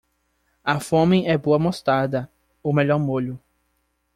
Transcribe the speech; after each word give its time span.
A 0.63 0.79
fome 0.79 1.27
é 1.27 1.37
boa 1.37 1.59
mostarda- 1.59 2.27
o 2.63 2.73
melhor 2.73 2.97
molho 2.97 3.39